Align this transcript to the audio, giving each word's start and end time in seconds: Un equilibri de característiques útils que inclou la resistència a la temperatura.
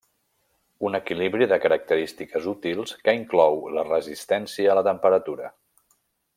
Un 0.87 0.95
equilibri 0.99 1.47
de 1.51 1.59
característiques 1.65 2.49
útils 2.53 2.95
que 3.05 3.15
inclou 3.19 3.61
la 3.77 3.87
resistència 3.91 4.73
a 4.75 4.81
la 4.81 4.87
temperatura. 4.93 5.57